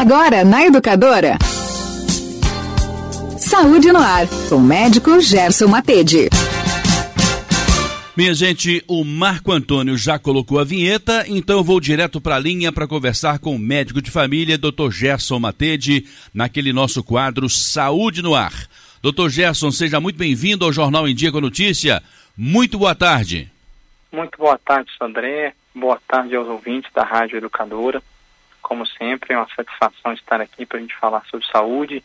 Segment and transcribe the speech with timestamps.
[0.00, 1.36] Agora na Educadora.
[3.38, 6.30] Saúde no ar, com o médico Gerson Matede.
[8.16, 12.38] Minha gente, o Marco Antônio já colocou a vinheta, então eu vou direto para a
[12.38, 14.90] linha para conversar com o médico de família, Dr.
[14.90, 18.54] Gerson Matede, naquele nosso quadro Saúde no Ar.
[19.02, 19.28] Dr.
[19.28, 22.02] Gerson, seja muito bem-vindo ao Jornal em Dia com Notícia.
[22.34, 23.52] Muito boa tarde.
[24.10, 25.52] Muito boa tarde, Sandré.
[25.74, 28.02] Boa tarde aos ouvintes da Rádio Educadora.
[28.70, 32.04] Como sempre, é uma satisfação estar aqui para a gente falar sobre saúde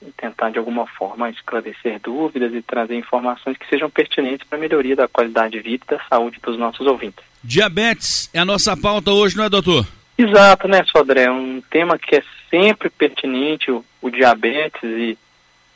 [0.00, 4.60] e tentar, de alguma forma, esclarecer dúvidas e trazer informações que sejam pertinentes para a
[4.62, 7.22] melhoria da qualidade de vida e da saúde dos nossos ouvintes.
[7.44, 9.86] Diabetes é a nossa pauta hoje, não é, doutor?
[10.16, 11.30] Exato, né, Sodré?
[11.30, 15.18] Um tema que é sempre pertinente, o, o diabetes, e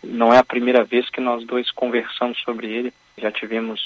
[0.03, 2.95] não é a primeira vez que nós dois conversamos sobre ele.
[3.19, 3.79] Já tivemos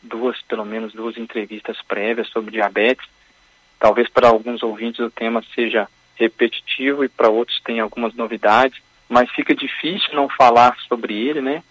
[0.00, 3.04] duas, pelo menos duas entrevistas prévias sobre diabetes.
[3.80, 9.28] Talvez para alguns ouvintes o tema seja repetitivo e para outros tem algumas novidades, mas
[9.30, 11.62] fica difícil não falar sobre ele, né?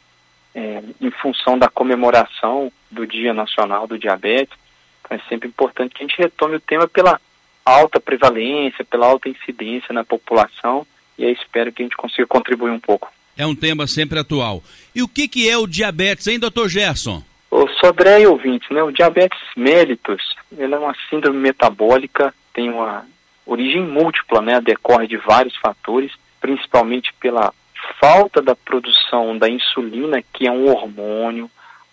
[0.53, 4.57] É, em função da comemoração do Dia Nacional do Diabetes.
[5.05, 7.21] Então é sempre importante que a gente retome o tema pela
[7.63, 10.85] alta prevalência, pela alta incidência na população
[11.19, 13.11] e aí espero que a gente consiga contribuir um pouco.
[13.35, 14.63] É um tema sempre atual.
[14.95, 17.21] E o que, que é o diabetes, hein, doutor Gerson?
[17.51, 23.05] O Sodré e ouvintes, né, o diabetes mellitus, é uma síndrome metabólica, tem uma
[23.45, 27.51] origem múltipla, né, decorre de vários fatores, principalmente pela
[27.99, 31.49] falta da produção da insulina, que é um hormônio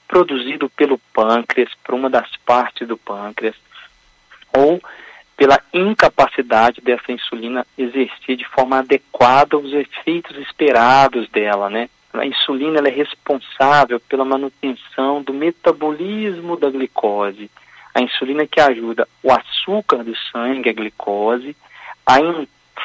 [0.06, 3.56] produzido pelo pâncreas, por uma das partes do pâncreas,
[4.54, 4.80] ou
[5.36, 11.88] pela incapacidade dessa insulina exercer de forma adequada os efeitos esperados dela, né?
[12.20, 17.50] A insulina é responsável pela manutenção do metabolismo da glicose.
[17.95, 21.56] A insulina que ajuda o açúcar do sangue, a glicose,
[22.06, 22.17] a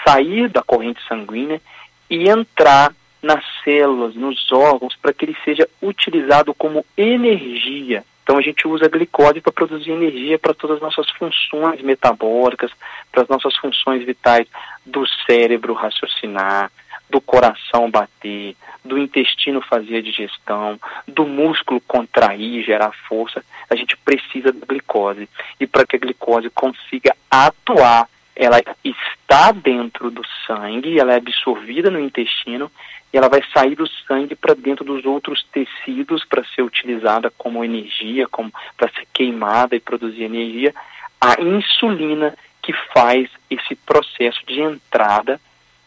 [0.07, 1.61] sair da corrente sanguínea
[2.09, 8.03] e entrar nas células, nos órgãos, para que ele seja utilizado como energia.
[8.23, 12.71] Então a gente usa a glicose para produzir energia para todas as nossas funções metabólicas,
[13.11, 14.47] para as nossas funções vitais
[14.85, 16.71] do cérebro raciocinar,
[17.11, 23.95] do coração bater, do intestino fazer a digestão, do músculo contrair, gerar força, a gente
[23.97, 25.29] precisa da glicose.
[25.59, 31.91] E para que a glicose consiga atuar, ela está dentro do sangue, ela é absorvida
[31.91, 32.71] no intestino
[33.13, 37.63] e ela vai sair do sangue para dentro dos outros tecidos para ser utilizada como
[37.63, 40.73] energia, como para ser queimada e produzir energia.
[41.19, 42.33] A insulina
[42.63, 45.41] que faz esse processo de entrada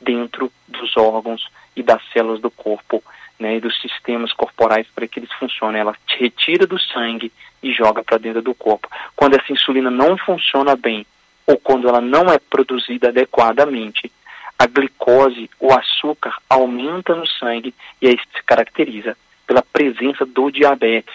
[0.05, 3.03] dentro dos órgãos e das células do corpo,
[3.39, 5.81] né, e dos sistemas corporais para que eles funcionem.
[5.81, 7.33] Ela retira do sangue
[7.63, 8.89] e joga para dentro do corpo.
[9.17, 11.07] Quando essa insulina não funciona bem
[11.47, 14.11] ou quando ela não é produzida adequadamente,
[14.59, 19.17] a glicose, o açúcar, aumenta no sangue e aí se caracteriza
[19.47, 21.15] pela presença do diabetes.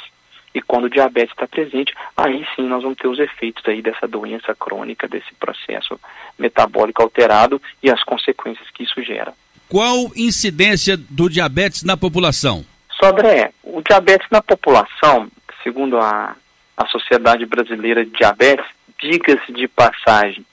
[0.53, 4.07] E quando o diabetes está presente, aí sim nós vamos ter os efeitos aí dessa
[4.07, 5.99] doença crônica, desse processo
[6.37, 9.33] metabólico alterado e as consequências que isso gera.
[9.67, 12.65] Qual incidência do diabetes na população?
[12.99, 15.29] Sobre o diabetes na população,
[15.63, 16.35] segundo a,
[16.75, 18.65] a Sociedade Brasileira de Diabetes,
[18.99, 20.43] diga-se de passagem,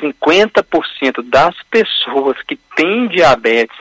[0.00, 3.76] 50% das pessoas que têm diabetes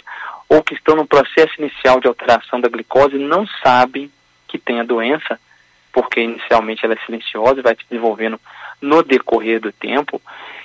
[0.50, 4.12] ou que estão no processo inicial de alteração da glicose não sabem
[4.48, 5.40] que tem a doença,
[5.92, 8.40] porque inicialmente ela é silenciosa e vai se desenvolvendo
[8.82, 10.22] no decorrer do tempo.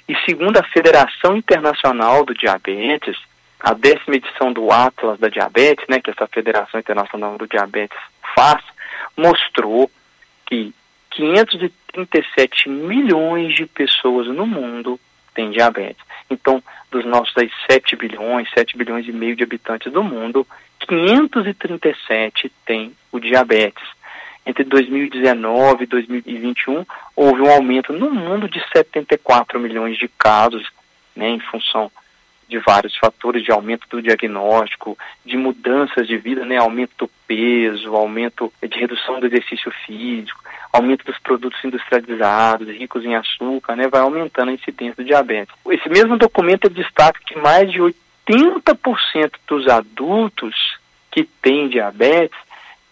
[0.09, 3.17] E segundo a Federação Internacional do Diabetes,
[3.61, 7.99] a décima edição do Atlas da Diabetes, né, que essa Federação Internacional do Diabetes
[8.35, 8.63] faz,
[9.17, 9.91] mostrou
[10.47, 10.73] que
[11.11, 15.01] 537 milhões de pessoas no mundo
[15.35, 16.05] têm diabetes.
[16.31, 17.33] Então, dos nossos
[17.71, 20.47] 7 bilhões, 7 bilhões e meio de habitantes do mundo,
[20.81, 23.85] 537 têm o diabetes.
[24.47, 26.87] Entre 2019 e 2021,
[27.17, 30.65] houve um aumento no mundo de 74 milhões de casos,
[31.17, 31.91] né, em função
[32.49, 37.97] de vários fatores de aumento do diagnóstico, de mudanças de vida, né, aumento do peso,
[37.97, 40.41] aumento de redução do exercício físico,
[40.73, 45.53] aumento dos produtos industrializados, ricos em açúcar, né, vai aumentando a incidência do diabetes.
[45.71, 50.79] Esse mesmo documento destaca que mais de 80% dos adultos
[51.11, 52.46] que têm diabetes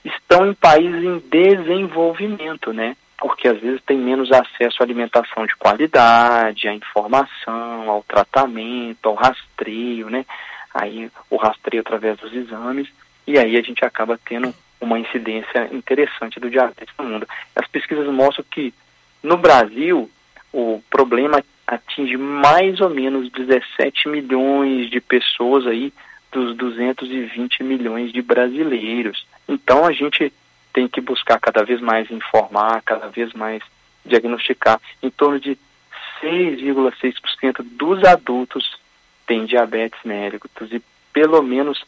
[0.04, 2.96] estão em países em desenvolvimento, né?
[3.24, 9.14] porque às vezes tem menos acesso à alimentação de qualidade, à informação, ao tratamento, ao
[9.14, 10.26] rastreio, né?
[10.74, 12.86] Aí o rastreio através dos exames,
[13.26, 17.26] e aí a gente acaba tendo uma incidência interessante do diabetes no mundo.
[17.56, 18.74] As pesquisas mostram que
[19.22, 20.10] no Brasil
[20.52, 25.92] o problema atinge mais ou menos 17 milhões de pessoas aí
[26.30, 29.26] dos 220 milhões de brasileiros.
[29.48, 30.32] Então a gente
[30.72, 33.62] tem que buscar cada vez mais informar, cada vez mais
[34.04, 34.80] diagnosticar.
[35.02, 35.56] Em torno de
[36.20, 38.76] 6,6% dos adultos
[39.26, 40.82] têm diabetes mellitus e
[41.12, 41.84] pelo menos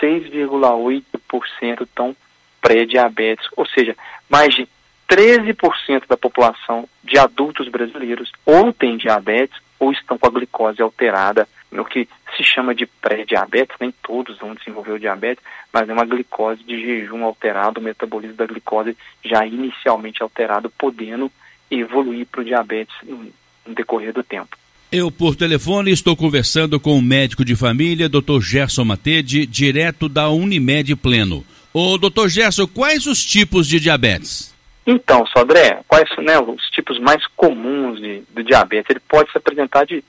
[0.00, 2.14] 6,8% estão
[2.60, 3.96] pré-diabéticos, ou seja,
[4.28, 4.68] mais de
[5.08, 11.48] 13% da população de adultos brasileiros ou tem diabetes ou estão com a glicose alterada,
[11.70, 16.04] no que se chama de pré-diabetes, nem todos vão desenvolver o diabetes, mas é uma
[16.04, 21.30] glicose de jejum alterado, o metabolismo da glicose já inicialmente alterado, podendo
[21.70, 23.30] evoluir para o diabetes no,
[23.66, 24.56] no decorrer do tempo.
[24.90, 28.40] Eu, por telefone, estou conversando com o médico de família, Dr.
[28.40, 31.44] Gerson Matede, direto da Unimed Pleno.
[31.74, 34.54] Ô, doutor Gerson, quais os tipos de diabetes?
[34.86, 38.88] Então, Sodré, quais são né, os tipos mais comuns de, de diabetes?
[38.88, 40.02] Ele pode se apresentar de,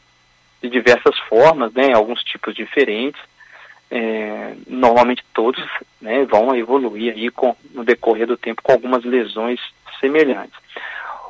[0.61, 3.21] de diversas formas, né, alguns tipos diferentes.
[3.91, 5.63] É, normalmente todos
[5.99, 9.59] né, vão evoluir aí com, no decorrer do tempo com algumas lesões
[9.99, 10.57] semelhantes.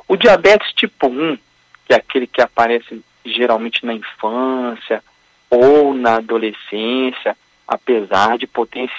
[0.06, 1.38] O diabetes tipo 1,
[1.86, 5.02] que é aquele que aparece geralmente na infância
[5.48, 7.36] ou na adolescência,
[7.66, 8.48] apesar de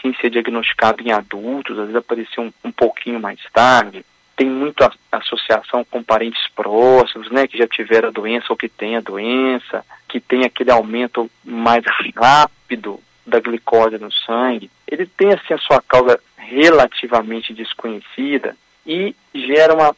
[0.01, 4.05] sim ser diagnosticado em adultos, às vezes aparecer um, um pouquinho mais tarde,
[4.41, 8.67] tem muito a, associação com parentes próximos, né, que já tiveram a doença ou que
[8.67, 11.83] tem a doença, que tem aquele aumento mais
[12.15, 14.71] rápido da glicose no sangue.
[14.87, 19.95] Ele tem assim a sua causa relativamente desconhecida e gera uma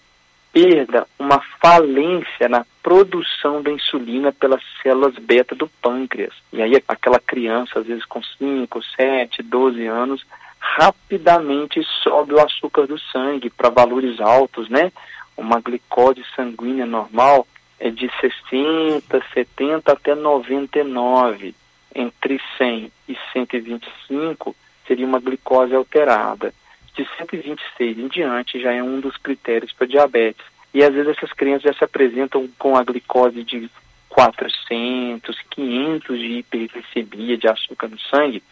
[0.51, 6.33] perda, uma falência na produção da insulina pelas células beta do pâncreas.
[6.51, 10.25] E aí aquela criança, às vezes com 5, 7, 12 anos,
[10.63, 14.91] rapidamente sobe o açúcar do sangue para valores altos, né?
[15.35, 17.47] Uma glicose sanguínea normal
[17.79, 21.53] é de 60, 70 até 99.
[21.95, 24.55] Entre 100 e 125
[24.87, 26.53] seria uma glicose alterada
[26.95, 30.45] de 126 em diante já é um dos critérios para diabetes.
[30.73, 33.69] E às vezes essas crianças já se apresentam com a glicose de
[34.13, 38.43] 400, 500 de hiperglicemia de açúcar no sangue.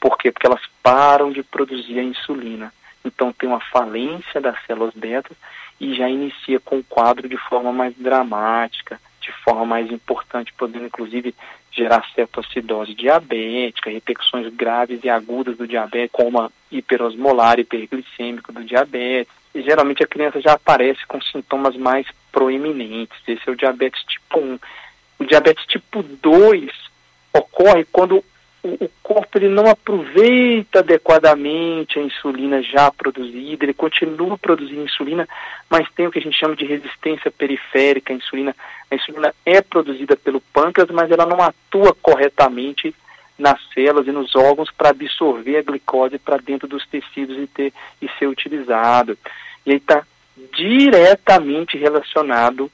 [0.00, 0.32] Por quê?
[0.32, 2.72] Porque elas param de produzir a insulina.
[3.04, 5.30] Então tem uma falência das células beta
[5.80, 10.86] e já inicia com o quadro de forma mais dramática, de forma mais importante, podendo
[10.86, 11.32] inclusive
[11.70, 19.32] gerar cetoacidose diabética, repercussões graves e agudas do diabetes, como hiperosmolar, hiperglicêmico do diabetes.
[19.54, 23.16] E geralmente a criança já aparece com sintomas mais proeminentes.
[23.28, 24.58] Esse é o diabetes tipo 1.
[25.18, 26.70] O diabetes tipo 2
[27.32, 28.24] ocorre quando
[28.64, 35.28] o, corpo ele não aproveita adequadamente a insulina já produzida, ele continua produzindo insulina,
[35.68, 38.56] mas tem o que a gente chama de resistência periférica à insulina.
[38.90, 42.94] A insulina é produzida pelo pâncreas, mas ela não atua corretamente
[43.38, 47.72] nas células e nos órgãos para absorver a glicose para dentro dos tecidos e, ter,
[48.00, 49.18] e ser utilizado.
[49.66, 50.04] E aí está
[50.56, 52.70] diretamente relacionado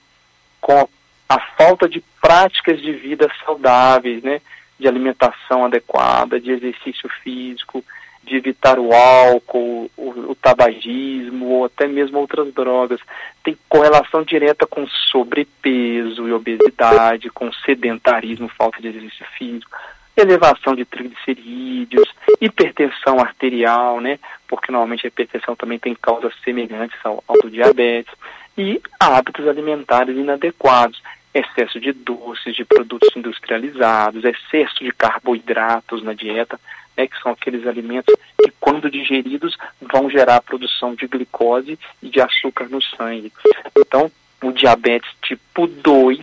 [0.61, 0.89] com a
[1.39, 4.41] falta de práticas de vida saudáveis, né?
[4.81, 7.85] de alimentação adequada, de exercício físico,
[8.25, 12.99] de evitar o álcool, o, o, tabagismo ou até mesmo outras drogas.
[13.45, 19.71] Tem correlação direta com sobrepeso e obesidade, com sedentarismo, falta de exercício físico,
[20.17, 22.09] elevação de triglicerídeos,
[22.41, 24.19] hipertensão arterial, né?
[24.49, 28.13] Porque normalmente a hipertensão também tem causas semelhantes ao, ao diabetes
[28.57, 31.01] e hábitos alimentares inadequados
[31.33, 36.59] excesso de doces, de produtos industrializados, excesso de carboidratos na dieta,
[36.97, 42.09] né, que são aqueles alimentos que, quando digeridos, vão gerar a produção de glicose e
[42.09, 43.33] de açúcar no sangue.
[43.79, 44.11] Então,
[44.43, 46.19] o diabetes tipo 2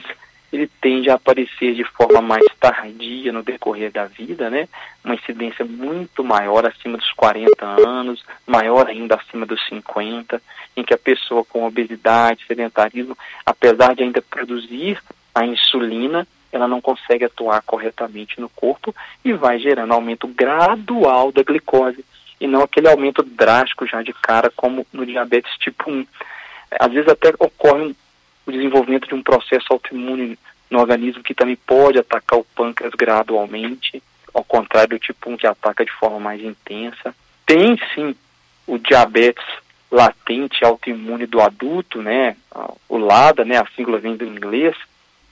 [0.51, 4.67] ele tende a aparecer de forma mais tardia no decorrer da vida, né?
[5.03, 10.41] Uma incidência muito maior acima dos 40 anos, maior ainda acima dos 50,
[10.75, 15.01] em que a pessoa com obesidade, sedentarismo, apesar de ainda produzir
[15.35, 21.43] a insulina, ela não consegue atuar corretamente no corpo e vai gerando aumento gradual da
[21.43, 22.03] glicose
[22.39, 26.05] e não aquele aumento drástico já de cara como no diabetes tipo 1.
[26.79, 27.95] Às vezes até ocorre
[28.47, 30.39] o desenvolvimento de um processo autoimune
[30.69, 34.01] no organismo que também pode atacar o pâncreas gradualmente,
[34.33, 37.13] ao contrário do tipo 1 que ataca de forma mais intensa.
[37.45, 38.15] Tem sim
[38.65, 39.45] o diabetes
[39.91, 42.35] latente autoimune do adulto, né?
[42.89, 43.57] O LADA, né?
[43.57, 44.75] A sigla vem do inglês.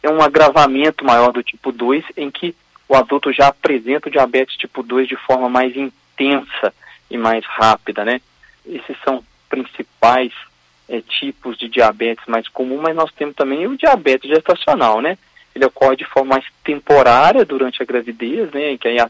[0.03, 2.55] É um agravamento maior do tipo 2 em que
[2.87, 6.73] o adulto já apresenta o diabetes tipo 2 de forma mais intensa
[7.09, 8.21] e mais rápida, né?
[8.65, 10.31] Esses são principais
[10.87, 15.17] é, tipos de diabetes mais comum, mas nós temos também o diabetes gestacional, né?
[15.55, 19.09] ele ocorre de forma mais temporária durante a gravidez, né, que aí a,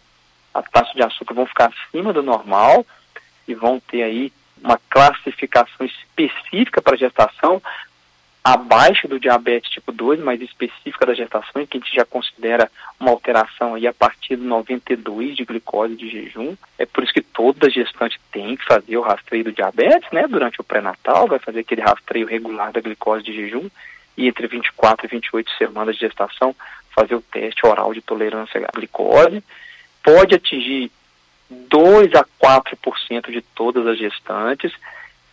[0.53, 2.85] a taxa de açúcar vão ficar acima do normal
[3.47, 4.31] e vão ter aí
[4.63, 7.61] uma classificação específica para gestação,
[8.45, 13.09] abaixo do diabetes tipo 2, mais específica da gestação, que a gente já considera uma
[13.09, 16.55] alteração aí a partir do 92 de glicose de jejum.
[16.77, 20.27] É por isso que toda gestante tem que fazer o rastreio do diabetes, né?
[20.27, 23.67] Durante o pré-natal, vai fazer aquele rastreio regular da glicose de jejum
[24.15, 26.55] e entre 24 e 28 semanas de gestação
[26.91, 29.43] fazer o teste oral de tolerância à glicose.
[30.03, 30.91] Pode atingir
[31.49, 34.71] 2 a 4% de todas as gestantes,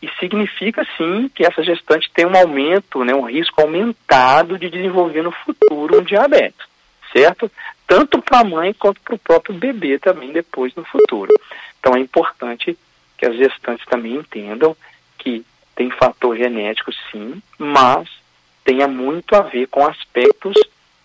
[0.02, 5.22] e significa sim que essa gestante tem um aumento, né, um risco aumentado de desenvolver
[5.22, 6.66] no futuro um diabetes,
[7.12, 7.50] certo?
[7.86, 11.32] Tanto para a mãe quanto para o próprio bebê também depois no futuro.
[11.78, 12.76] Então é importante
[13.16, 14.76] que as gestantes também entendam
[15.16, 15.44] que
[15.76, 18.08] tem fator genético sim, mas
[18.64, 20.54] tenha muito a ver com aspectos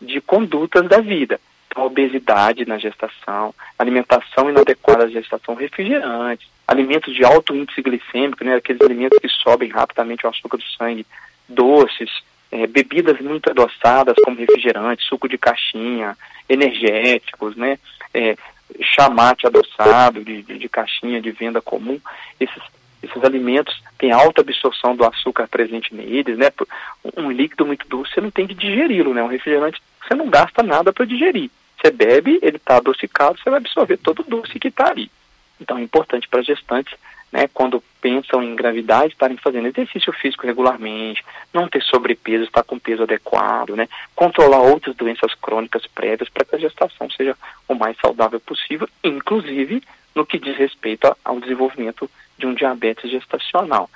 [0.01, 1.39] de condutas da vida.
[1.68, 8.56] Então, obesidade na gestação, alimentação inadequada à gestação, refrigerantes, alimentos de alto índice glicêmico, né,
[8.56, 11.06] aqueles alimentos que sobem rapidamente o açúcar do sangue,
[11.48, 12.10] doces,
[12.52, 16.18] é, bebidas muito adoçadas, como refrigerante, suco de caixinha,
[16.50, 17.80] energéticos, né,
[18.14, 18.36] é,
[18.82, 22.00] chamate adoçado de, de, de, caixinha de venda comum,
[22.38, 22.62] esses,
[23.02, 26.52] esses alimentos têm alta absorção do açúcar presente neles, né,
[27.16, 30.62] um líquido muito doce você não tem que digeri-lo, né, um refrigerante você não gasta
[30.64, 34.68] nada para digerir, você bebe, ele está adocicado, você vai absorver todo o doce que
[34.68, 35.10] está ali.
[35.60, 36.94] Então é importante para gestantes,
[37.32, 41.24] né, quando pensam em gravidade, estarem fazendo exercício físico regularmente,
[41.54, 46.56] não ter sobrepeso, estar com peso adequado, né, controlar outras doenças crônicas prévias para que
[46.56, 47.36] a gestação seja
[47.68, 49.84] o mais saudável possível, inclusive
[50.16, 53.90] no que diz respeito ao desenvolvimento de um diabetes gestacional.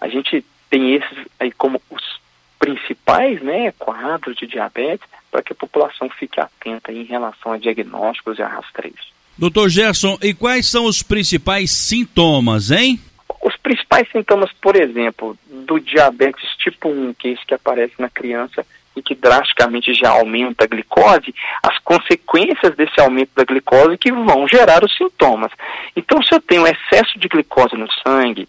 [0.00, 2.20] A gente tem esses aí como os
[2.58, 8.38] principais né, quadros de diabetes para que a população fique atenta em relação a diagnósticos
[8.38, 9.12] e a rastreios.
[9.36, 13.00] Doutor Gerson, e quais são os principais sintomas, hein?
[13.42, 18.08] Os principais sintomas, por exemplo, do diabetes tipo 1, que é esse que aparece na
[18.08, 24.12] criança e que drasticamente já aumenta a glicose, as consequências desse aumento da glicose que
[24.12, 25.50] vão gerar os sintomas.
[25.96, 28.46] Então, se eu tenho excesso de glicose no sangue,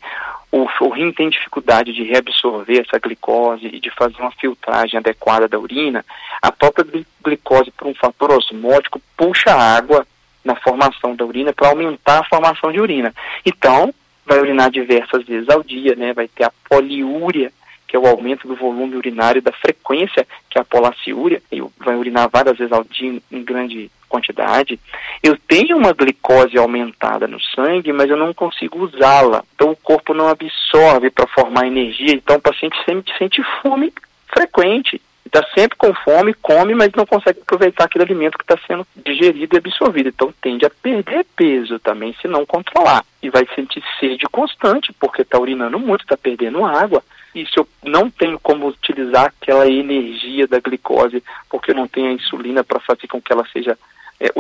[0.52, 5.48] o, o rim tem dificuldade de reabsorver essa glicose e de fazer uma filtragem adequada
[5.48, 6.06] da urina,
[6.42, 6.86] a própria
[7.24, 10.06] glicose, por um fator osmótico, puxa a água
[10.44, 13.14] na formação da urina para aumentar a formação de urina.
[13.46, 13.94] Então,
[14.26, 16.14] vai urinar diversas vezes ao dia, né?
[16.14, 17.52] Vai ter a poliúria,
[17.88, 21.96] que é o aumento do volume urinário da frequência, que é a polaciúria, e vai
[21.96, 24.80] urinar várias vezes ao dia em grande quantidade.
[25.22, 29.44] Eu tenho uma glicose aumentada no sangue, mas eu não consigo usá-la.
[29.56, 33.92] Então o corpo não absorve para formar energia, então o paciente sempre sente fome
[34.28, 35.02] frequente
[35.34, 39.56] está sempre com fome, come, mas não consegue aproveitar aquele alimento que está sendo digerido
[39.56, 40.10] e absorvido.
[40.10, 43.04] Então tende a perder peso também se não controlar.
[43.22, 47.04] E vai sentir sede constante, porque está urinando muito, está perdendo água.
[47.34, 52.10] E se eu não tenho como utilizar aquela energia da glicose, porque eu não tenho
[52.10, 53.76] a insulina para fazer com que ela seja
[54.24, 54.32] é,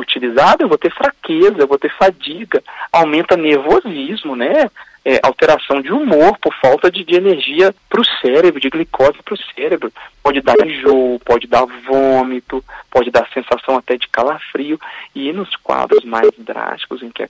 [0.63, 4.71] eu vou ter fraqueza, eu vou ter fadiga, aumenta nervosismo, né?
[5.05, 9.33] É, alteração de humor por falta de, de energia para o cérebro, de glicose para
[9.33, 9.91] o cérebro.
[10.23, 14.79] Pode dar enjoo, pode dar vômito, pode dar sensação até de calafrio.
[15.13, 17.27] E nos quadros mais drásticos, em que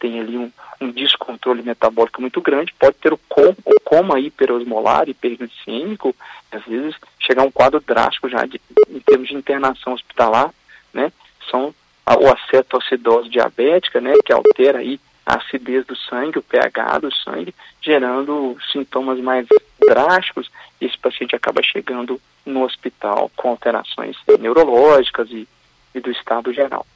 [0.00, 5.08] tem ali um, um descontrole metabólico muito grande, pode ter o, com, o coma hiperosmolar,
[5.08, 6.16] hiperglicêmico,
[6.50, 8.60] às vezes chegar a um quadro drástico já de,
[8.90, 10.50] em termos de internação hospitalar,
[10.92, 11.12] né?
[11.48, 11.72] São
[12.06, 17.14] ou a cetoacidose diabética, né, que altera aí a acidez do sangue, o pH do
[17.14, 19.46] sangue, gerando sintomas mais
[19.80, 25.48] drásticos, esse paciente acaba chegando no hospital com alterações neurológicas e,
[25.94, 26.86] e do estado geral.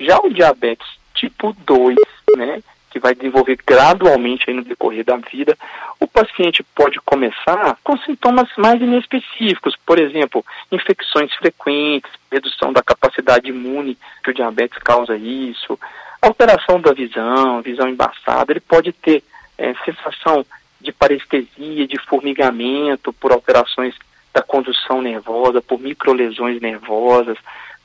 [0.00, 1.96] Já o diabetes tipo 2,
[2.36, 2.62] né,
[2.96, 5.54] que vai desenvolver gradualmente no decorrer da vida,
[6.00, 13.50] o paciente pode começar com sintomas mais inespecíficos, por exemplo, infecções frequentes, redução da capacidade
[13.50, 15.78] imune que o diabetes causa isso,
[16.22, 19.22] alteração da visão, visão embaçada, ele pode ter
[19.58, 20.44] é, sensação
[20.80, 23.94] de parestesia, de formigamento por alterações
[24.32, 27.36] da condução nervosa, por microlesões nervosas,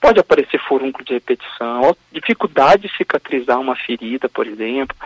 [0.02, 4.98] Pode aparecer furúnculo de repetição, dificuldade de cicatrizar uma ferida, por exemplo.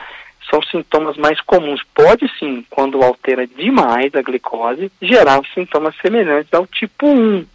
[0.49, 1.81] São sintomas mais comuns.
[1.93, 7.45] Pode sim, quando altera demais a glicose, gerar sintomas semelhantes ao tipo 1,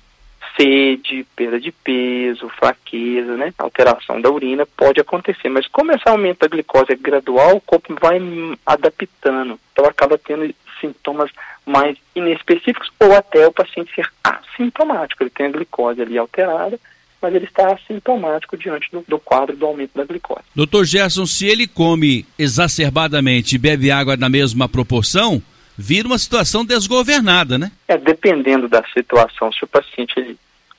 [0.57, 3.55] sede, perda de peso, fraqueza, né?
[3.59, 7.97] Alteração da urina pode acontecer, mas como esse aumento da glicose é gradual, o corpo
[8.01, 8.21] vai
[8.67, 11.31] adaptando, então acaba tendo sintomas
[11.65, 16.79] mais inespecíficos ou até o paciente ser assintomático, ele tem a glicose ali alterada,
[17.21, 20.45] mas ele está assintomático diante do, do, quadro do aumento da glicose.
[20.55, 25.43] Doutor Gerson, se ele come exacerbadamente e bebe água na mesma proporção,
[25.77, 27.71] vira uma situação desgovernada, né?
[27.89, 30.39] É, dependendo da situação, se o paciente ele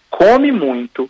[0.09, 1.09] come muito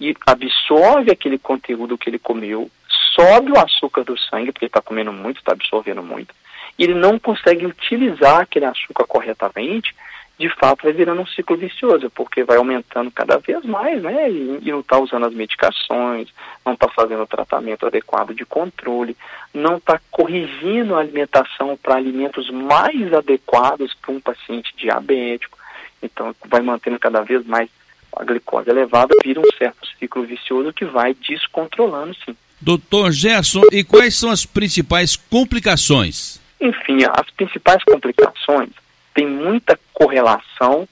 [0.00, 2.70] e absorve aquele conteúdo que ele comeu,
[3.14, 6.34] sobe o açúcar do sangue, porque ele está comendo muito, está absorvendo muito,
[6.78, 9.94] e ele não consegue utilizar aquele açúcar corretamente,
[10.38, 14.30] de fato vai virando um ciclo vicioso, porque vai aumentando cada vez mais, né?
[14.30, 16.28] E, e não está usando as medicações,
[16.64, 19.16] não está fazendo o tratamento adequado de controle,
[19.52, 25.58] não está corrigindo a alimentação para alimentos mais adequados para um paciente diabético.
[26.00, 27.68] Então vai mantendo cada vez mais
[28.16, 32.36] a glicose elevada, vira um certo ciclo vicioso que vai descontrolando, sim.
[32.60, 36.40] Doutor Gerson, e quais são as principais complicações?
[36.60, 38.70] Enfim, as principais complicações
[39.18, 40.86] tem muita correlação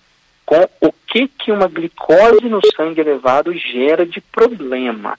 [0.44, 5.16] com o que, que uma glicose no sangue elevado gera de problema.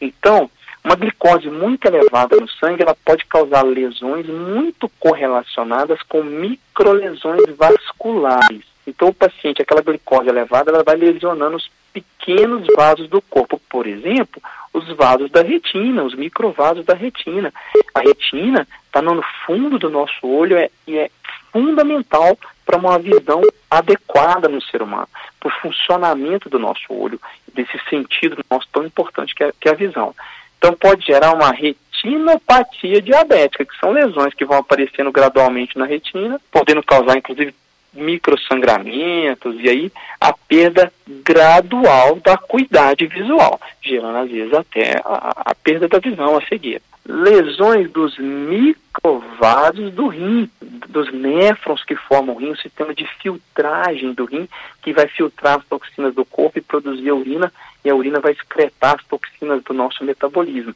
[0.00, 0.50] Então,
[0.82, 8.64] uma glicose muito elevada no sangue, ela pode causar lesões muito correlacionadas com microlesões vasculares.
[8.84, 13.60] Então, o paciente, aquela glicose elevada, ela vai lesionando os pequenos vasos do corpo.
[13.70, 17.52] Por exemplo, os vasos da retina, os microvasos da retina.
[17.94, 21.10] A retina está no fundo do nosso olho é, e é
[21.52, 23.40] fundamental para uma visão
[23.70, 25.08] adequada no ser humano,
[25.40, 27.20] para o funcionamento do nosso olho,
[27.52, 30.14] desse sentido nosso tão importante que é, que é a visão.
[30.58, 36.40] Então pode gerar uma retinopatia diabética, que são lesões que vão aparecendo gradualmente na retina,
[36.50, 37.54] podendo causar inclusive
[37.92, 45.54] microsangramentos e aí a perda gradual da acuidade visual, gerando às vezes até a, a
[45.54, 52.38] perda da visão a seguir lesões dos microvasos do rim, dos néfrons que formam o
[52.38, 54.46] rim, o sistema de filtragem do rim,
[54.82, 57.50] que vai filtrar as toxinas do corpo e produzir a urina,
[57.82, 60.74] e a urina vai excretar as toxinas do nosso metabolismo.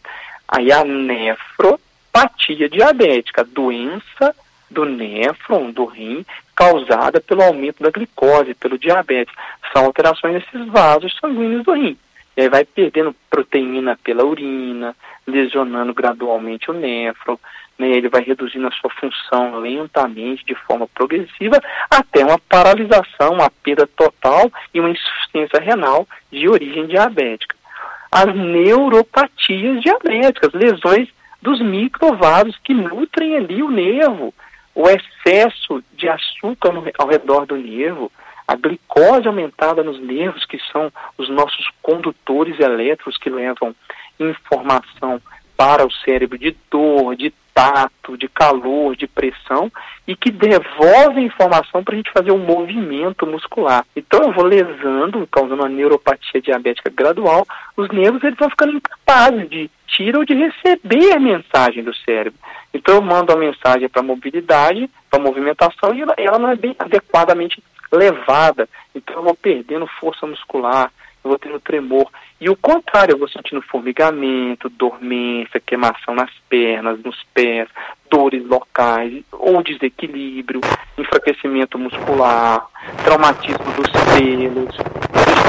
[0.48, 4.34] Aí a nefropatia diabética, doença
[4.72, 6.24] do néfron, do rim,
[6.56, 9.34] causada pelo aumento da glicose, pelo diabetes.
[9.72, 11.96] São alterações nesses vasos sanguíneos do rim.
[12.36, 17.38] E aí vai perdendo proteína pela urina, lesionando gradualmente o néfron,
[17.78, 23.50] né, ele vai reduzindo a sua função lentamente, de forma progressiva, até uma paralisação, uma
[23.62, 27.56] perda total e uma insuficiência renal de origem diabética.
[28.10, 31.08] As neuropatias diabéticas, lesões
[31.40, 34.32] dos microvasos que nutrem ali o nervo,
[34.74, 38.10] o excesso de açúcar no, ao redor do nervo,
[38.46, 43.74] a glicose aumentada nos nervos, que são os nossos condutores elétricos que levam
[44.18, 45.20] informação
[45.56, 49.70] para o cérebro de dor, de tato, de calor, de pressão
[50.06, 53.84] e que devolvem informação para a gente fazer um movimento muscular.
[53.94, 59.48] Então eu vou lesando, causando uma neuropatia diabética gradual, os nervos eles vão ficando incapazes
[59.48, 62.38] de tirar ou de receber a mensagem do cérebro.
[62.74, 66.50] Então eu mando a mensagem para a mobilidade, para a movimentação e ela, ela não
[66.50, 68.68] é bem adequadamente levada.
[68.94, 70.90] Então eu vou perdendo força muscular,
[71.22, 72.10] eu vou tendo tremor.
[72.40, 77.68] E o contrário, eu vou sentindo formigamento, dormência, queimação nas pernas, nos pés,
[78.10, 80.60] dores locais, ou desequilíbrio,
[80.98, 82.66] enfraquecimento muscular,
[83.04, 84.76] traumatismo dos pelos,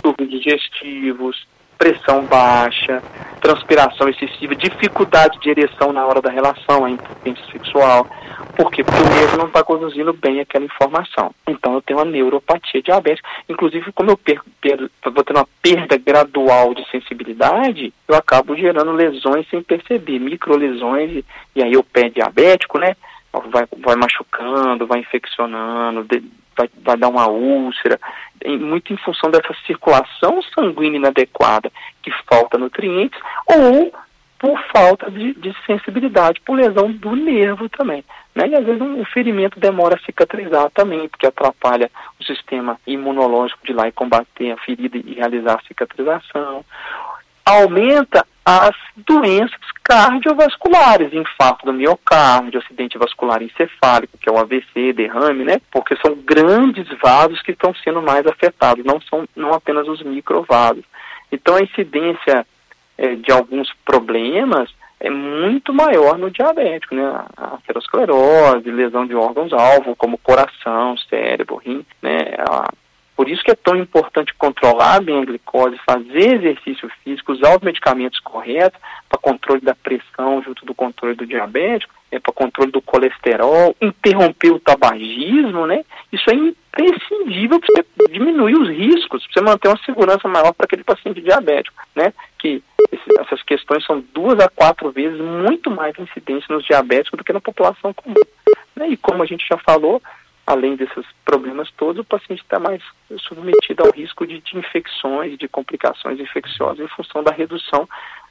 [0.04, 1.48] distúrbios digestivos,
[1.84, 3.04] pressão baixa,
[3.42, 8.08] transpiração excessiva, dificuldade de ereção na hora da relação, a impotência sexual.
[8.56, 8.86] Por quê?
[8.86, 11.36] Porque o nervo não está conduzindo bem aquela informação.
[11.46, 13.28] Então eu tenho uma neuropatia diabética.
[13.50, 14.46] Inclusive, como eu perco,
[15.14, 21.26] vou tendo uma perda gradual de sensibilidade, eu acabo gerando lesões sem perceber, microlesões, e,
[21.54, 22.96] e aí o pé diabético, né?
[23.52, 26.24] Vai, vai machucando, vai infeccionando, de,
[26.56, 28.00] vai, vai dar uma úlcera,
[28.46, 33.94] muito em função dessa circulação sanguínea inadequada, que falta nutrientes, ou
[34.44, 38.04] por falta de, de sensibilidade, por lesão do nervo também.
[38.36, 38.50] Né?
[38.50, 41.90] E às vezes um, ferimento demora a cicatrizar também, porque atrapalha
[42.20, 46.66] o sistema imunológico de lá e combater a ferida e realizar a cicatrização.
[47.46, 55.44] Aumenta as doenças cardiovasculares, infarto do miocárdio, acidente vascular encefálico, que é o AVC, derrame,
[55.46, 55.62] né?
[55.72, 60.84] Porque são grandes vasos que estão sendo mais afetados, não são não apenas os microvasos.
[61.32, 62.46] Então a incidência
[62.98, 67.04] é, de alguns problemas é muito maior no diabético, né?
[67.36, 72.20] A aterosclerose, lesão de órgãos-alvo, como coração, cérebro, rim, né?
[72.40, 72.72] A,
[73.24, 77.62] Por isso que é tão importante controlar bem a glicose, fazer exercício físico, usar os
[77.62, 82.82] medicamentos corretos para controle da pressão junto do controle do diabético, é para controle do
[82.82, 85.86] colesterol, interromper o tabagismo, né?
[86.12, 90.66] Isso é imprescindível para você diminuir os riscos, para você manter uma segurança maior para
[90.66, 92.12] aquele paciente diabético, né?
[92.38, 97.24] Que esse, essas questões são duas a quatro vezes muito mais incidentes nos diabéticos do
[97.24, 98.16] que na população comum.
[98.76, 98.90] Né?
[98.90, 100.02] E como a gente já falou,
[100.46, 102.82] além desses problemas todos, o paciente está mais
[103.28, 107.88] submetido ao risco de, de, infecções, de complicações infecciosas em função da redução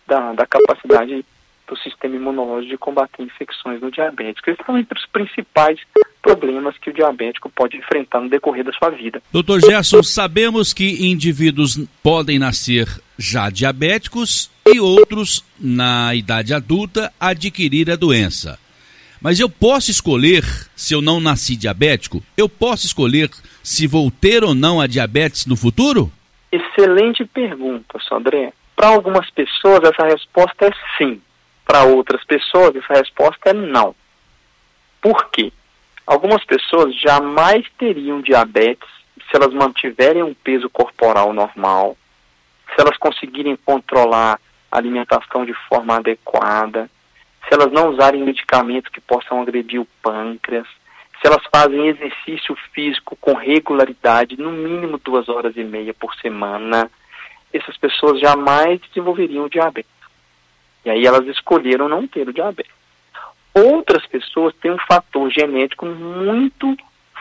[0.06, 1.24] da, da capacidade
[1.66, 4.50] do sistema imunológico de combater infecções no diabético.
[4.50, 5.80] Esses são entre os principais
[6.20, 9.22] problemas que o diabético pode enfrentar no decorrer da sua vida.
[9.32, 12.86] Doutor Gerson, sabemos que indivíduos podem nascer
[13.18, 18.58] já diabéticos e outros, na idade adulta, adquirir a doença.
[19.22, 20.42] Mas eu posso escolher,
[20.74, 23.30] se eu não nasci diabético, eu posso escolher
[23.62, 26.10] se vou ter ou não a diabetes no futuro?
[26.50, 28.52] Excelente pergunta, Sandré.
[28.74, 31.22] Para algumas pessoas essa resposta é sim.
[31.64, 33.94] Para outras pessoas essa resposta é não.
[35.00, 35.52] Por quê?
[36.04, 38.88] Algumas pessoas jamais teriam diabetes
[39.30, 41.96] se elas mantiverem um peso corporal normal,
[42.74, 46.90] se elas conseguirem controlar a alimentação de forma adequada,
[47.46, 50.66] se elas não usarem medicamentos que possam agredir o pâncreas,
[51.20, 56.90] se elas fazem exercício físico com regularidade, no mínimo duas horas e meia por semana,
[57.52, 59.90] essas pessoas jamais desenvolveriam diabetes.
[60.84, 62.72] E aí elas escolheram não ter o diabetes.
[63.54, 66.76] Outras pessoas têm um fator genético muito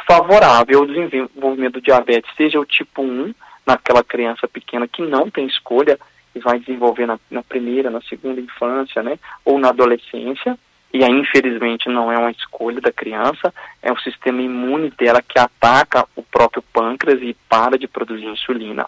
[0.08, 3.34] favorável ao desenvolvimento do diabetes, seja o tipo 1,
[3.66, 6.00] naquela criança pequena que não tem escolha,
[6.34, 10.58] e vai desenvolver na, na primeira, na segunda infância, né, ou na adolescência,
[10.94, 15.40] e aí infelizmente não é uma escolha da criança, é o sistema imune dela que
[15.40, 18.86] ataca o próprio pâncreas e para de produzir insulina.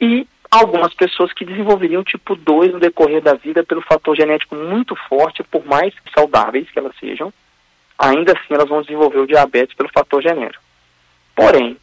[0.00, 4.94] E algumas pessoas que desenvolveriam tipo 2 no decorrer da vida pelo fator genético muito
[4.94, 7.32] forte, por mais saudáveis que elas sejam,
[7.98, 10.62] ainda assim elas vão desenvolver o diabetes pelo fator genético.
[11.34, 11.76] Porém,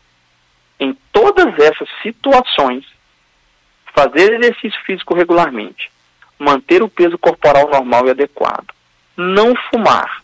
[0.79, 2.85] em todas essas situações,
[3.99, 5.91] fazer exercício físico regularmente,
[6.37, 8.67] manter o peso corporal normal e adequado,
[9.17, 10.23] não fumar,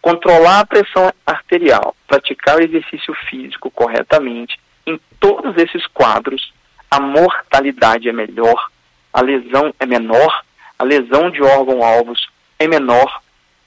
[0.00, 6.52] controlar a pressão arterial, praticar o exercício físico corretamente, em todos esses quadros,
[6.88, 8.68] a mortalidade é melhor,
[9.12, 10.44] a lesão é menor,
[10.78, 12.28] a lesão de órgão-alvos
[12.60, 13.20] é menor,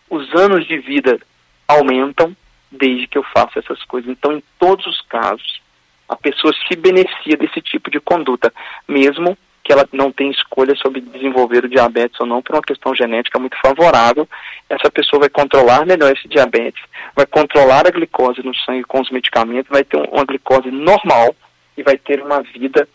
[0.10, 1.20] os anos de vida
[1.68, 2.34] aumentam
[2.72, 4.10] desde que eu faça essas coisas.
[4.10, 5.62] Então, em todos os casos,
[6.08, 8.54] a pessoa se beneficia desse tipo de conduta,
[8.88, 9.38] mesmo
[9.70, 13.38] que ela não tem escolha sobre desenvolver o diabetes ou não por uma questão genética
[13.38, 14.28] muito favorável.
[14.68, 16.82] Essa pessoa vai controlar melhor esse diabetes,
[17.16, 21.36] vai controlar a glicose no sangue com os medicamentos, vai ter uma glicose normal
[21.78, 22.90] e vai ter uma vida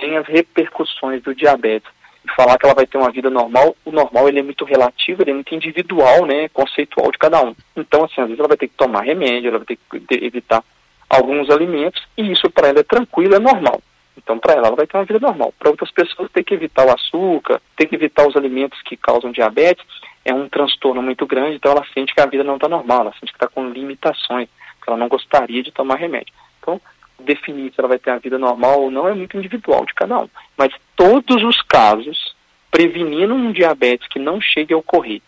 [0.00, 1.88] sem as repercussões do diabetes.
[2.24, 5.22] E falar que ela vai ter uma vida normal, o normal ele é muito relativo,
[5.22, 7.54] ele é muito individual, né, conceitual de cada um.
[7.76, 10.64] Então, assim, às vezes ela vai ter que tomar remédio, ela vai ter que evitar
[11.08, 13.80] alguns alimentos, e isso para ela é tranquilo, é normal.
[14.18, 15.54] Então, para ela, ela vai ter uma vida normal.
[15.58, 19.32] Para outras pessoas, tem que evitar o açúcar, tem que evitar os alimentos que causam
[19.32, 19.84] diabetes,
[20.24, 23.12] é um transtorno muito grande, então ela sente que a vida não está normal, ela
[23.12, 24.48] sente que está com limitações,
[24.82, 26.34] que ela não gostaria de tomar remédio.
[26.60, 26.80] Então,
[27.18, 30.18] definir se ela vai ter a vida normal ou não é muito individual de cada
[30.18, 30.28] um.
[30.56, 32.34] Mas todos os casos,
[32.70, 35.22] prevenindo um diabetes que não chegue a ocorrer,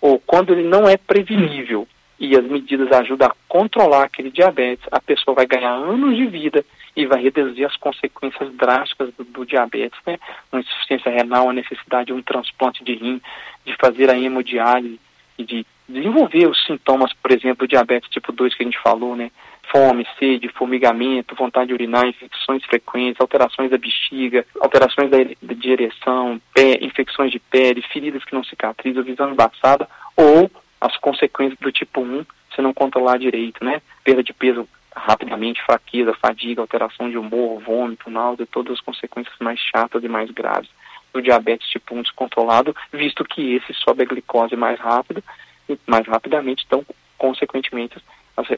[0.00, 1.86] ou quando ele não é prevenível,
[2.18, 6.64] e as medidas ajudam a controlar aquele diabetes, a pessoa vai ganhar anos de vida
[7.00, 10.18] e vai reduzir as consequências drásticas do, do diabetes, né?
[10.52, 13.20] Uma insuficiência renal, a necessidade de um transplante de rim,
[13.64, 15.00] de fazer a hemodiálise
[15.38, 19.16] e de desenvolver os sintomas, por exemplo, do diabetes tipo 2 que a gente falou,
[19.16, 19.30] né?
[19.72, 26.40] Fome, sede, formigamento, vontade de urinar, infecções frequentes, alterações da bexiga, alterações da, de ereção,
[26.54, 32.00] pé, infecções de pele, feridas que não cicatrizam, visão embaçada ou as consequências do tipo
[32.00, 33.80] 1 se não controlar direito, né?
[34.02, 39.58] Perda de peso rapidamente, fraqueza, fadiga, alteração de humor, vômito, náusea, todas as consequências mais
[39.60, 40.70] chatas e mais graves
[41.12, 45.22] do diabetes tipo 1 descontrolado, visto que esse sobe a glicose mais rápido
[45.68, 46.84] e mais rapidamente, então,
[47.18, 47.96] consequentemente,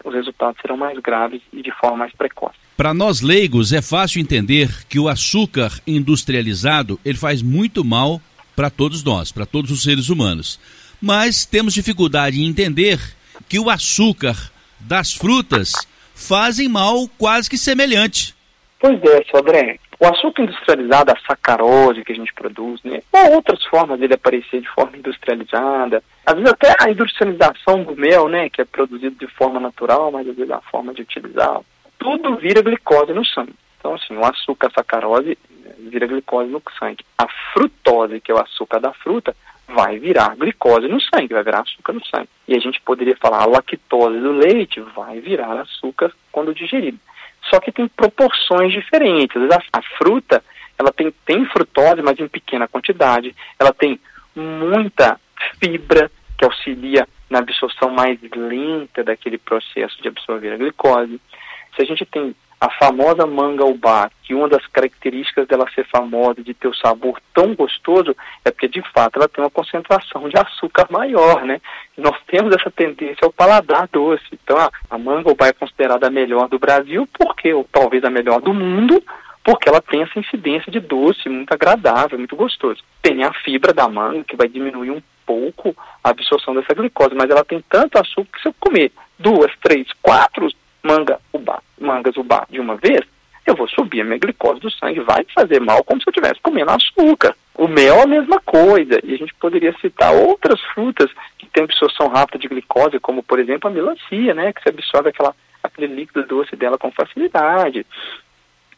[0.05, 2.55] os resultados serão mais graves e de forma mais precoce.
[2.77, 8.21] Para nós leigos, é fácil entender que o açúcar industrializado ele faz muito mal
[8.55, 10.61] para todos nós, para todos os seres humanos
[11.03, 13.01] mas temos dificuldade em entender
[13.49, 14.37] que o açúcar
[14.79, 15.73] das frutas
[16.27, 18.35] fazem mal quase que semelhante.
[18.79, 19.79] Pois é, Sodré.
[20.01, 23.01] O açúcar industrializado, a sacarose que a gente produz, né?
[23.13, 26.03] Ou outras formas dele aparecer de forma industrializada.
[26.27, 28.51] Às vezes até a industrialização do mel, né?
[28.51, 31.61] Que é produzido de forma natural, mas às vezes a forma de utilizar.
[31.99, 33.55] Tudo vira glicose no sangue.
[33.79, 35.39] Então, assim, o açúcar sacarose
[35.79, 37.05] vira glicose no sangue.
[37.17, 39.37] A frutose, que é o açúcar da fruta,
[39.75, 42.29] vai virar glicose no sangue, vai virar açúcar no sangue.
[42.47, 46.99] E a gente poderia falar a lactose do leite vai virar açúcar quando digerido.
[47.51, 49.37] Só que tem proporções diferentes.
[49.51, 50.43] A, a fruta,
[50.79, 53.35] ela tem, tem frutose, mas em pequena quantidade.
[53.59, 53.99] Ela tem
[54.35, 55.21] muita
[55.61, 61.21] fibra que auxilia na absorção mais lenta daquele processo de absorver a glicose.
[61.75, 66.44] Se a gente tem a famosa manga ubá, que uma das características dela ser famosa,
[66.44, 70.38] de ter o sabor tão gostoso, é porque de fato ela tem uma concentração de
[70.38, 71.61] açúcar maior, né?
[71.96, 74.22] nós temos essa tendência ao paladar doce.
[74.33, 78.11] Então a, a manga ubá é considerada a melhor do Brasil, porque, ou talvez a
[78.11, 79.03] melhor do mundo,
[79.42, 82.81] porque ela tem essa incidência de doce muito agradável, muito gostoso.
[83.03, 87.29] Tem a fibra da manga, que vai diminuir um pouco a absorção dessa glicose, mas
[87.29, 90.48] ela tem tanto açúcar que se eu comer duas, três, quatro
[90.83, 93.01] manga ubá, mangas ubá de uma vez,
[93.47, 96.40] eu vou subir a minha glicose do sangue, vai fazer mal como se eu estivesse
[96.40, 97.35] comendo açúcar.
[97.55, 101.64] O mel é a mesma coisa, e a gente poderia citar outras frutas que têm
[101.64, 105.92] absorção rápida de glicose, como por exemplo a melancia, né, que se absorve aquela, aquele
[105.92, 107.85] líquido doce dela com facilidade.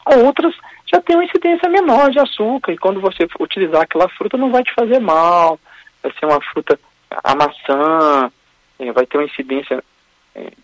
[0.05, 0.53] Outras
[0.85, 4.63] já têm uma incidência menor de açúcar, e quando você utilizar aquela fruta não vai
[4.63, 5.59] te fazer mal,
[6.01, 6.79] vai ser uma fruta,
[7.23, 8.31] a maçã,
[8.79, 9.83] é, vai ter uma incidência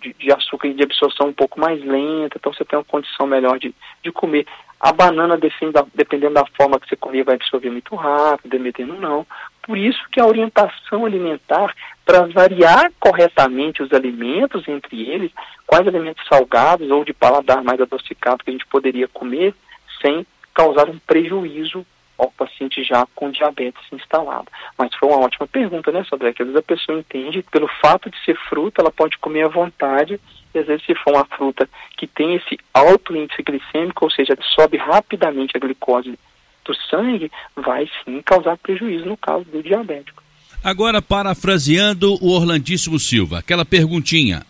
[0.02, 3.26] de, de, açúcar e de absorção um pouco mais lenta, então você tem uma condição
[3.26, 4.46] melhor de, de comer.
[4.80, 9.26] A banana, dependendo da forma que você comer, vai absorver muito rápido, dependendo não.
[9.62, 15.32] Por isso que a orientação alimentar, para variar corretamente os alimentos entre eles,
[15.68, 19.54] quais alimentos salgados ou de paladar mais adocicado que a gente poderia comer
[20.02, 21.86] sem causar um prejuízo
[22.22, 24.48] ao paciente já com diabetes instalado.
[24.78, 26.32] Mas foi uma ótima pergunta, né, Sodré?
[26.32, 29.46] Que às vezes a pessoa entende que pelo fato de ser fruta, ela pode comer
[29.46, 30.20] à vontade,
[30.54, 34.38] e às vezes se for uma fruta que tem esse alto índice glicêmico, ou seja,
[34.56, 36.18] sobe rapidamente a glicose
[36.64, 40.22] do sangue, vai sim causar prejuízo no caso do diabético.
[40.64, 44.46] Agora, parafraseando o Orlandíssimo Silva, aquela perguntinha: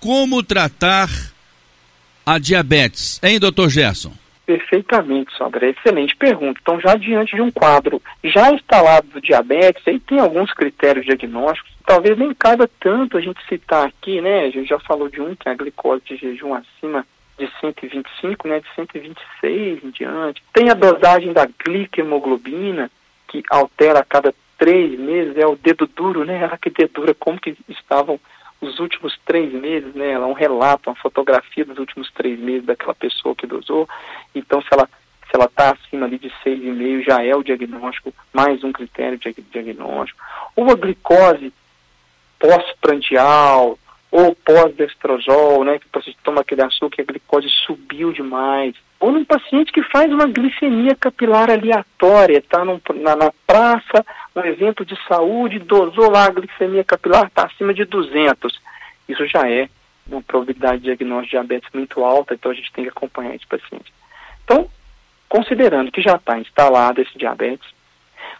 [0.00, 1.08] como tratar
[2.24, 4.25] a diabetes, hein, doutor Gerson?
[4.46, 5.68] Perfeitamente, Sandra.
[5.68, 6.60] Excelente pergunta.
[6.62, 11.72] Então, já diante de um quadro já instalado do diabetes, aí tem alguns critérios diagnósticos.
[11.84, 14.44] Talvez nem caiba tanto a gente citar aqui, né?
[14.44, 17.04] A gente já falou de um, que é a glicose de jejum acima
[17.36, 18.60] de 125, né?
[18.60, 20.40] De 126 em diante.
[20.52, 22.88] Tem a dosagem da glicemoglobina,
[23.26, 25.36] que altera a cada três meses.
[25.36, 26.40] É o dedo duro, né?
[26.40, 28.20] Ela que dedura como que estavam
[28.60, 30.12] os últimos três meses, né?
[30.12, 33.88] É um relato, uma fotografia dos últimos três meses daquela pessoa que dosou.
[34.34, 34.88] Então, se ela
[35.28, 39.34] se ela está acima ali de 6,5, já é o diagnóstico, mais um critério de
[39.50, 40.20] diagnóstico.
[40.54, 41.52] Ou a glicose
[42.38, 43.76] pós-prandial,
[44.10, 48.74] ou pós-destrozol, né, que o paciente toma aquele açúcar e a glicose subiu demais.
[49.00, 54.06] Ou num paciente que faz uma glicemia capilar aleatória, está na, na praça,
[54.40, 58.60] um evento de saúde, dosou lá a glicemia capilar, está acima de 200.
[59.08, 59.68] Isso já é
[60.06, 63.46] uma probabilidade de diagnóstico de diabetes muito alta, então a gente tem que acompanhar esse
[63.46, 63.92] paciente.
[64.44, 64.68] Então,
[65.28, 67.66] considerando que já está instalado esse diabetes,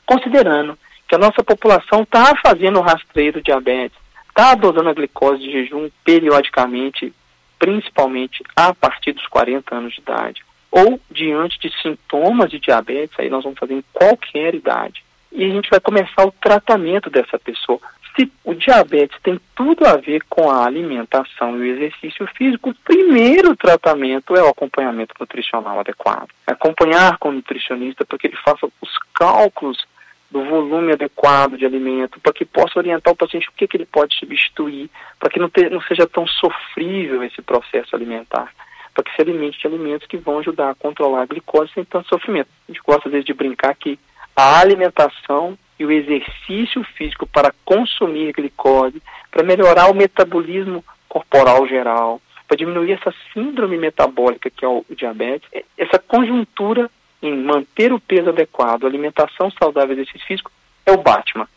[0.05, 0.79] considerando
[1.09, 5.51] que a nossa população está fazendo o rastreio do diabetes, está dosando a glicose de
[5.51, 7.13] jejum periodicamente,
[7.59, 13.31] principalmente a partir dos 40 anos de idade, ou diante de sintomas de diabetes, aí
[13.31, 15.06] nós vamos fazer em qualquer idade.
[15.33, 17.79] E a gente vai começar o tratamento dessa pessoa.
[18.15, 22.75] Se o diabetes tem tudo a ver com a alimentação e o exercício físico, o
[22.75, 26.31] primeiro tratamento é o acompanhamento nutricional adequado.
[26.47, 29.87] É acompanhar com o nutricionista para que ele faça os cálculos
[30.31, 33.87] do volume adequado de alimento, para que possa orientar o paciente o que, que ele
[33.87, 38.53] pode substituir, para que não, não seja tão sofrível esse processo alimentar,
[38.93, 42.09] para que se alimente de alimentos que vão ajudar a controlar a glicose sem tanto
[42.09, 42.49] sofrimento.
[42.69, 43.99] A gente gosta, às vezes, de brincar que
[44.37, 52.20] a alimentação e o exercício físico para consumir glicose, para melhorar o metabolismo corporal geral,
[52.46, 56.90] para diminuir essa síndrome metabólica que é o diabetes, essa conjuntura
[57.22, 60.53] em manter o peso adequado, alimentação saudável e exercício físico,
[60.85, 61.49] é o Batman.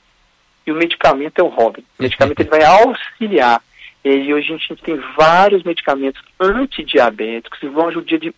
[0.65, 1.83] E o medicamento é o Robin.
[1.99, 3.61] O medicamento ele vai auxiliar.
[4.03, 7.89] E hoje a gente tem vários medicamentos antidiabéticos que vão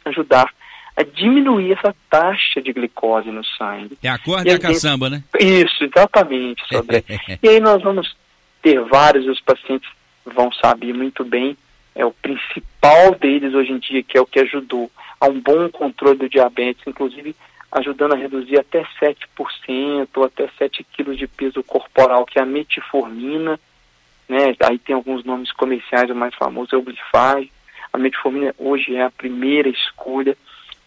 [0.05, 0.51] ajudar
[1.01, 3.97] a diminuir essa taxa de glicose no sangue.
[4.01, 5.23] É a corda e a caçamba, né?
[5.39, 7.03] Isso, exatamente, Sodré.
[7.41, 8.15] e aí nós vamos
[8.61, 9.89] ter vários, os pacientes
[10.25, 11.57] vão saber muito bem,
[11.95, 15.69] é o principal deles hoje em dia, que é o que ajudou a um bom
[15.69, 17.35] controle do diabetes, inclusive
[17.71, 22.45] ajudando a reduzir até 7% ou até 7 quilos de peso corporal, que é a
[22.45, 23.59] metformina,
[24.27, 24.55] né?
[24.63, 27.51] Aí tem alguns nomes comerciais, o mais famoso é o Glifage.
[27.93, 30.37] A metformina hoje é a primeira escolha.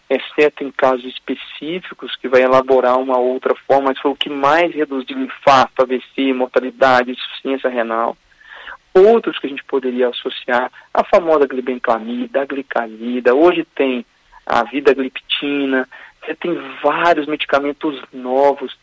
[0.09, 4.73] Exceto em casos específicos, que vai elaborar uma outra forma, mas foi o que mais
[4.73, 8.15] reduziu infarto, AVC, mortalidade, insuficiência renal.
[8.93, 14.05] Outros que a gente poderia associar, a famosa glibenclamida, a glicalida, hoje tem
[14.45, 15.89] a vidagliptina,
[16.23, 18.77] você tem vários medicamentos novos,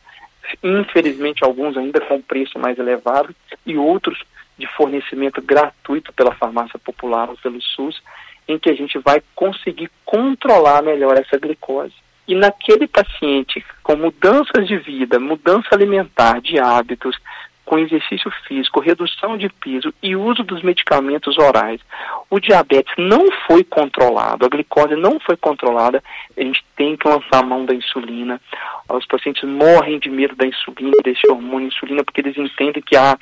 [0.63, 4.23] infelizmente alguns ainda com preço mais elevado e outros
[4.59, 8.03] de fornecimento gratuito pela farmácia popular ou pelo SUS,
[8.49, 11.95] em que a gente vai conseguir controlar melhor essa glicose.
[12.27, 17.17] E naquele paciente com mudanças de vida, mudança alimentar, de hábitos,
[17.65, 21.81] com exercício físico, redução de peso e uso dos medicamentos orais,
[22.29, 26.03] o diabetes não foi controlado, a glicose não foi controlada,
[26.37, 28.41] a gente tem que lançar a mão da insulina.
[28.89, 33.17] Os pacientes morrem de medo da insulina, desse hormônio insulina, porque eles entendem que ah,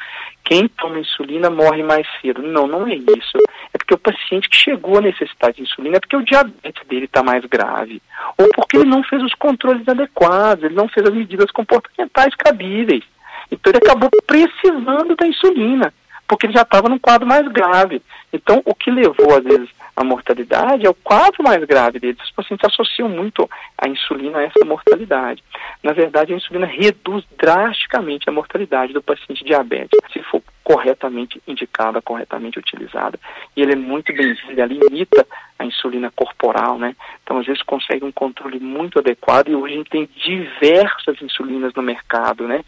[0.45, 2.43] quem toma insulina morre mais cedo.
[2.43, 3.39] Não, não é isso.
[3.73, 7.05] É porque o paciente que chegou à necessidade de insulina é porque o diabetes dele
[7.05, 8.03] está mais grave.
[8.39, 13.05] Ou porque ele não fez os controles adequados, ele não fez as medidas comportamentais cabíveis.
[13.51, 15.93] Então ele acabou precisando da insulina,
[16.29, 18.03] porque ele já estava num quadro mais grave.
[18.33, 22.23] Então o que levou, às vezes, à mortalidade é o quadro mais grave deles.
[22.23, 25.43] Os pacientes associam muito a insulina a essa mortalidade.
[25.83, 32.01] Na verdade, a insulina reduz drasticamente a mortalidade do paciente diabético, se for corretamente indicada,
[32.01, 33.19] corretamente utilizada.
[33.57, 35.27] E ele é muito bem-vindo, ela limita
[35.59, 36.95] a insulina corporal, né?
[37.23, 41.75] Então, às vezes, consegue um controle muito adequado e hoje a gente tem diversas insulinas
[41.75, 42.65] no mercado, né?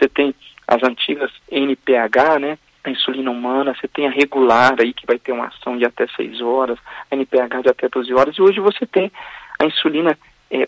[0.00, 0.34] Você tem
[0.66, 2.58] as antigas NPH, né?
[2.82, 6.06] A insulina humana, você tem a regular aí que vai ter uma ação de até
[6.16, 6.78] 6 horas,
[7.10, 9.12] a NPH de até 12 horas, e hoje você tem
[9.58, 10.18] a insulina
[10.50, 10.66] é,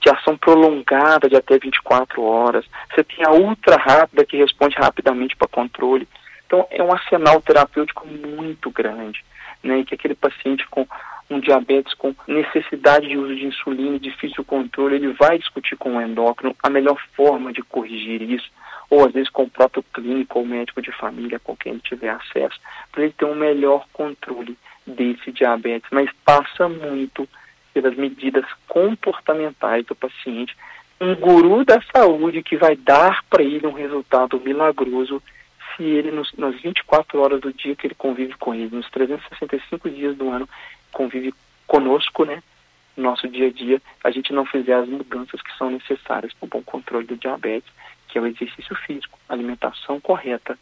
[0.00, 2.64] de ação prolongada de até 24 horas.
[2.92, 6.08] Você tem a ultra rápida que responde rapidamente para controle.
[6.46, 9.24] Então é um arsenal terapêutico muito grande,
[9.62, 9.78] né?
[9.78, 10.86] E que aquele paciente com
[11.30, 16.00] um diabetes com necessidade de uso de insulina difícil controle, ele vai discutir com o
[16.00, 18.50] endócrino a melhor forma de corrigir isso
[18.90, 22.10] ou às vezes com o próprio clínico ou médico de família, com quem ele tiver
[22.10, 22.58] acesso,
[22.92, 24.56] para ele ter um melhor controle
[24.86, 25.88] desse diabetes.
[25.90, 27.28] Mas passa muito
[27.72, 30.56] pelas medidas comportamentais do paciente,
[31.00, 35.20] um guru da saúde que vai dar para ele um resultado milagroso
[35.76, 39.90] se ele, nos, nas 24 horas do dia que ele convive com ele, nos 365
[39.90, 40.48] dias do ano,
[40.94, 41.34] convive
[41.66, 42.42] conosco, né?
[42.96, 46.46] No nosso dia a dia, a gente não fizer as mudanças que são necessárias para
[46.46, 47.70] o bom controle do diabetes
[48.14, 50.56] que é o exercício físico, alimentação correta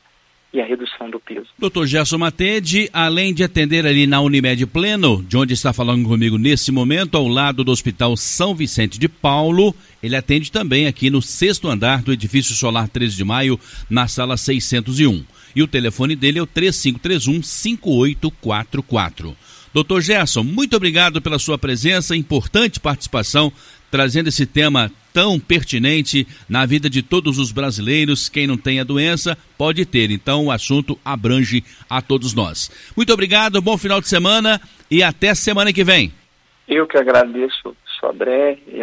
[0.54, 1.48] e a redução do peso.
[1.58, 6.38] Doutor Gerson Matede, além de atender ali na Unimed Pleno, de onde está falando comigo
[6.38, 11.20] nesse momento, ao lado do Hospital São Vicente de Paulo, ele atende também aqui no
[11.20, 15.24] sexto andar do edifício solar 13 de maio, na sala 601.
[15.54, 19.36] E o telefone dele é o 3531 5844.
[19.72, 23.50] Doutor Gerson, muito obrigado pela sua presença, importante participação,
[23.90, 28.28] trazendo esse tema tão pertinente na vida de todos os brasileiros.
[28.28, 30.10] Quem não tem a doença pode ter.
[30.10, 32.70] Então o assunto abrange a todos nós.
[32.96, 36.12] Muito obrigado, bom final de semana e até semana que vem.
[36.68, 38.80] Eu que agradeço, Sodré, e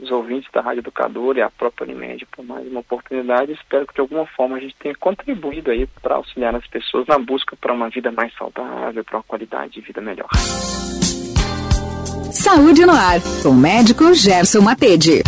[0.00, 3.52] aos ouvintes da Rádio Educadora e à própria Unimed por mais uma oportunidade.
[3.52, 7.18] Espero que de alguma forma a gente tenha contribuído aí para auxiliar as pessoas na
[7.18, 10.28] busca para uma vida mais saudável, para uma qualidade de vida melhor.
[12.32, 15.22] Saúde no ar, com o médico Gerson Matede.